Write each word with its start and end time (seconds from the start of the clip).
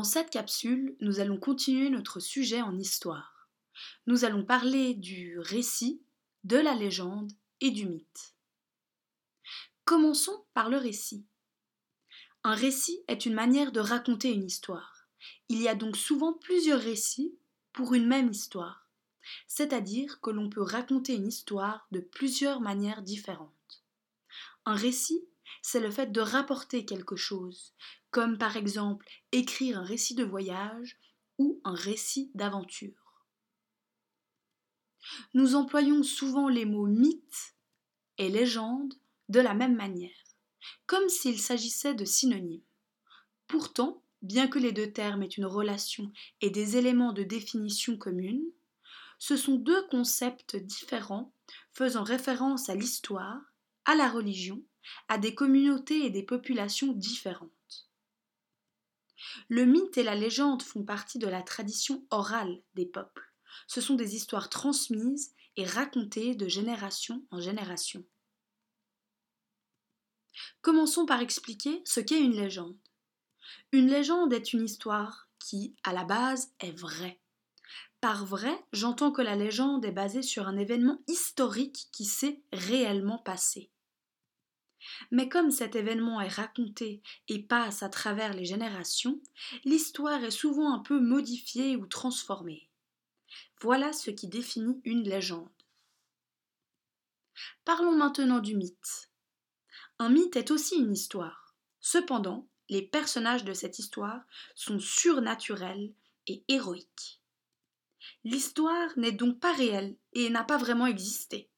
Dans 0.00 0.04
cette 0.04 0.30
capsule, 0.30 0.96
nous 1.00 1.20
allons 1.20 1.36
continuer 1.36 1.90
notre 1.90 2.20
sujet 2.20 2.62
en 2.62 2.78
histoire. 2.78 3.50
Nous 4.06 4.24
allons 4.24 4.46
parler 4.46 4.94
du 4.94 5.38
récit, 5.38 6.00
de 6.42 6.56
la 6.56 6.74
légende 6.74 7.30
et 7.60 7.70
du 7.70 7.86
mythe. 7.86 8.34
Commençons 9.84 10.46
par 10.54 10.70
le 10.70 10.78
récit. 10.78 11.26
Un 12.44 12.54
récit 12.54 13.04
est 13.08 13.26
une 13.26 13.34
manière 13.34 13.72
de 13.72 13.80
raconter 13.80 14.32
une 14.32 14.46
histoire. 14.46 15.06
Il 15.50 15.60
y 15.60 15.68
a 15.68 15.74
donc 15.74 15.98
souvent 15.98 16.32
plusieurs 16.32 16.80
récits 16.80 17.36
pour 17.74 17.92
une 17.92 18.06
même 18.06 18.30
histoire, 18.30 18.88
c'est-à-dire 19.48 20.18
que 20.22 20.30
l'on 20.30 20.48
peut 20.48 20.62
raconter 20.62 21.14
une 21.14 21.28
histoire 21.28 21.86
de 21.90 22.00
plusieurs 22.00 22.62
manières 22.62 23.02
différentes. 23.02 23.84
Un 24.64 24.76
récit, 24.76 25.28
c'est 25.62 25.80
le 25.80 25.90
fait 25.90 26.12
de 26.12 26.20
rapporter 26.20 26.84
quelque 26.84 27.16
chose, 27.16 27.74
comme 28.10 28.38
par 28.38 28.56
exemple 28.56 29.06
écrire 29.32 29.78
un 29.78 29.84
récit 29.84 30.14
de 30.14 30.24
voyage 30.24 30.98
ou 31.38 31.60
un 31.64 31.74
récit 31.74 32.30
d'aventure. 32.34 33.26
Nous 35.34 35.54
employons 35.54 36.02
souvent 36.02 36.48
les 36.48 36.64
mots 36.64 36.86
mythe 36.86 37.54
et 38.18 38.28
légende 38.28 38.94
de 39.28 39.40
la 39.40 39.54
même 39.54 39.76
manière, 39.76 40.10
comme 40.86 41.08
s'il 41.08 41.40
s'agissait 41.40 41.94
de 41.94 42.04
synonymes. 42.04 42.62
Pourtant, 43.46 44.02
bien 44.22 44.48
que 44.48 44.58
les 44.58 44.72
deux 44.72 44.92
termes 44.92 45.22
aient 45.22 45.26
une 45.26 45.46
relation 45.46 46.12
et 46.40 46.50
des 46.50 46.76
éléments 46.76 47.12
de 47.12 47.22
définition 47.22 47.96
commune, 47.96 48.44
ce 49.18 49.36
sont 49.36 49.56
deux 49.56 49.86
concepts 49.88 50.56
différents 50.56 51.32
faisant 51.72 52.02
référence 52.02 52.68
à 52.68 52.74
l'histoire, 52.74 53.40
à 53.90 53.96
la 53.96 54.08
religion, 54.08 54.62
à 55.08 55.18
des 55.18 55.34
communautés 55.34 56.06
et 56.06 56.10
des 56.10 56.22
populations 56.22 56.92
différentes. 56.92 57.90
Le 59.48 59.64
mythe 59.64 59.98
et 59.98 60.04
la 60.04 60.14
légende 60.14 60.62
font 60.62 60.84
partie 60.84 61.18
de 61.18 61.26
la 61.26 61.42
tradition 61.42 62.06
orale 62.10 62.62
des 62.74 62.86
peuples. 62.86 63.32
Ce 63.66 63.80
sont 63.80 63.96
des 63.96 64.14
histoires 64.14 64.48
transmises 64.48 65.34
et 65.56 65.64
racontées 65.64 66.36
de 66.36 66.46
génération 66.46 67.26
en 67.32 67.40
génération. 67.40 68.04
Commençons 70.62 71.04
par 71.04 71.20
expliquer 71.20 71.82
ce 71.84 71.98
qu'est 71.98 72.20
une 72.20 72.36
légende. 72.36 72.78
Une 73.72 73.88
légende 73.88 74.32
est 74.32 74.52
une 74.52 74.64
histoire 74.64 75.28
qui, 75.40 75.74
à 75.82 75.92
la 75.92 76.04
base, 76.04 76.52
est 76.60 76.78
vraie. 76.78 77.18
Par 78.00 78.24
vrai, 78.24 78.56
j'entends 78.72 79.10
que 79.10 79.20
la 79.20 79.34
légende 79.34 79.84
est 79.84 79.90
basée 79.90 80.22
sur 80.22 80.46
un 80.46 80.56
événement 80.58 81.02
historique 81.08 81.88
qui 81.90 82.04
s'est 82.04 82.40
réellement 82.52 83.18
passé. 83.18 83.72
Mais 85.10 85.28
comme 85.28 85.50
cet 85.50 85.76
événement 85.76 86.20
est 86.20 86.28
raconté 86.28 87.02
et 87.28 87.42
passe 87.42 87.82
à 87.82 87.88
travers 87.88 88.34
les 88.34 88.44
générations, 88.44 89.20
l'histoire 89.64 90.22
est 90.24 90.30
souvent 90.30 90.72
un 90.72 90.78
peu 90.78 91.00
modifiée 91.00 91.76
ou 91.76 91.86
transformée. 91.86 92.68
Voilà 93.60 93.92
ce 93.92 94.10
qui 94.10 94.26
définit 94.26 94.80
une 94.84 95.02
légende. 95.02 95.48
Parlons 97.64 97.96
maintenant 97.96 98.40
du 98.40 98.56
mythe. 98.56 99.10
Un 99.98 100.08
mythe 100.08 100.36
est 100.36 100.50
aussi 100.50 100.76
une 100.76 100.92
histoire. 100.92 101.54
Cependant, 101.80 102.48
les 102.70 102.82
personnages 102.82 103.44
de 103.44 103.52
cette 103.52 103.78
histoire 103.78 104.22
sont 104.54 104.78
surnaturels 104.78 105.92
et 106.26 106.42
héroïques. 106.48 107.20
L'histoire 108.24 108.88
n'est 108.96 109.12
donc 109.12 109.40
pas 109.40 109.52
réelle 109.52 109.96
et 110.12 110.30
n'a 110.30 110.44
pas 110.44 110.56
vraiment 110.56 110.86
existé. 110.86 111.49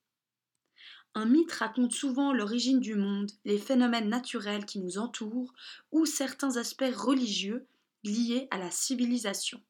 Un 1.15 1.27
mythe 1.27 1.53
raconte 1.53 1.93
souvent 1.93 2.33
l'origine 2.33 2.81
du 2.81 2.95
monde, 2.95 3.31
les 3.45 3.59
phénomènes 3.59 4.09
naturels 4.09 4.65
qui 4.65 4.79
nous 4.79 4.97
entourent 4.97 5.53
ou 5.91 6.07
certains 6.07 6.57
aspects 6.57 6.95
religieux 6.95 7.67
liés 8.03 8.49
à 8.51 8.59
la 8.59 8.71
civilisation. 8.71 9.61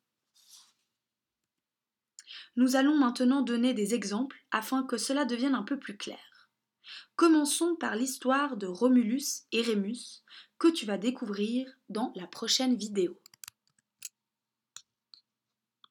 Nous 2.54 2.76
allons 2.76 2.96
maintenant 2.96 3.42
donner 3.42 3.74
des 3.74 3.94
exemples 3.94 4.44
afin 4.50 4.84
que 4.84 4.98
cela 4.98 5.24
devienne 5.24 5.54
un 5.54 5.62
peu 5.62 5.78
plus 5.78 5.96
clair. 5.96 6.50
Commençons 7.16 7.76
par 7.76 7.96
l'histoire 7.96 8.56
de 8.56 8.66
Romulus 8.66 9.44
et 9.52 9.62
Rémus 9.62 10.22
que 10.58 10.68
tu 10.68 10.86
vas 10.86 10.98
découvrir 10.98 11.68
dans 11.88 12.12
la 12.14 12.26
prochaine 12.26 12.76
vidéo. 12.76 13.18